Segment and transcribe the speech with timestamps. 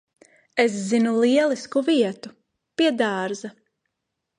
[0.63, 2.35] Es zinu lielisku vietu.
[2.75, 3.55] Pie dārza.